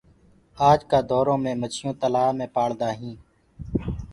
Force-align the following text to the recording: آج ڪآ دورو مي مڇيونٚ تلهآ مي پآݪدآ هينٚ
آج 0.69 0.79
ڪآ 0.91 0.99
دورو 1.09 1.35
مي 1.43 1.53
مڇيونٚ 1.61 1.99
تلهآ 2.01 2.27
مي 2.37 2.47
پآݪدآ 2.55 2.89
هينٚ 2.99 3.19